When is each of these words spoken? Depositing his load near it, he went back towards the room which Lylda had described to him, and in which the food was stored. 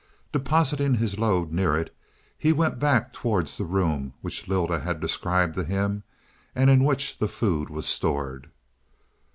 Depositing 0.31 0.95
his 0.95 1.19
load 1.19 1.51
near 1.51 1.77
it, 1.77 1.95
he 2.35 2.51
went 2.51 2.79
back 2.79 3.13
towards 3.13 3.55
the 3.55 3.65
room 3.65 4.15
which 4.21 4.47
Lylda 4.47 4.79
had 4.81 4.99
described 4.99 5.53
to 5.53 5.63
him, 5.63 6.01
and 6.55 6.71
in 6.71 6.83
which 6.83 7.19
the 7.19 7.27
food 7.27 7.69
was 7.69 7.85
stored. 7.85 8.49